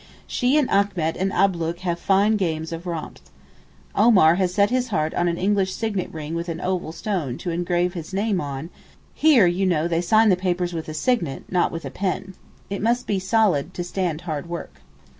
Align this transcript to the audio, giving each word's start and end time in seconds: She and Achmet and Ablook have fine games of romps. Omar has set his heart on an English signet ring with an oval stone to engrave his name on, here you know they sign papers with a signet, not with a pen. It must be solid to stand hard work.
She 0.25 0.57
and 0.57 0.67
Achmet 0.71 1.15
and 1.15 1.31
Ablook 1.31 1.81
have 1.81 1.99
fine 1.99 2.35
games 2.35 2.71
of 2.71 2.87
romps. 2.87 3.21
Omar 3.93 4.33
has 4.33 4.51
set 4.51 4.71
his 4.71 4.87
heart 4.87 5.13
on 5.13 5.27
an 5.27 5.37
English 5.37 5.75
signet 5.75 6.11
ring 6.11 6.33
with 6.33 6.49
an 6.49 6.59
oval 6.59 6.91
stone 6.91 7.37
to 7.37 7.51
engrave 7.51 7.93
his 7.93 8.11
name 8.11 8.41
on, 8.41 8.71
here 9.13 9.45
you 9.45 9.67
know 9.67 9.87
they 9.87 10.01
sign 10.01 10.35
papers 10.37 10.73
with 10.73 10.89
a 10.89 10.95
signet, 10.95 11.43
not 11.51 11.71
with 11.71 11.85
a 11.85 11.91
pen. 11.91 12.33
It 12.67 12.81
must 12.81 13.05
be 13.05 13.19
solid 13.19 13.75
to 13.75 13.83
stand 13.83 14.21
hard 14.21 14.49
work. 14.49 14.81